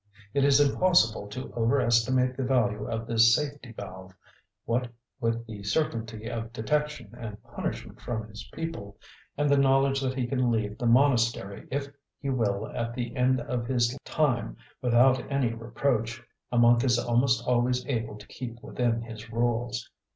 [0.33, 4.13] It is impossible to over estimate the value of this safety valve.
[4.65, 4.89] What
[5.19, 8.97] with the certainty of detection and punishment from his people,
[9.37, 11.87] and the knowledge that he can leave the monastery if
[12.19, 17.45] he will at the end of his time without any reproach, a monk is almost
[17.47, 19.87] always able to keep within his rules.